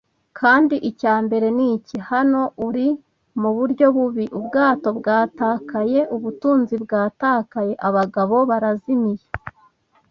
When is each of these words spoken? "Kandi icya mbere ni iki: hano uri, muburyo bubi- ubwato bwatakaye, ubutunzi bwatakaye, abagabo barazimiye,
"Kandi 0.39 0.75
icya 0.89 1.15
mbere 1.25 1.47
ni 1.57 1.65
iki: 1.75 1.97
hano 2.09 2.41
uri, 2.67 2.87
muburyo 3.41 3.85
bubi- 3.95 4.25
ubwato 4.37 4.87
bwatakaye, 4.99 5.99
ubutunzi 6.15 6.75
bwatakaye, 6.83 7.73
abagabo 7.87 8.35
barazimiye, 8.49 9.25